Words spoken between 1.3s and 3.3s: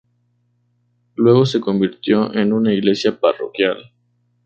se convirtió en una iglesia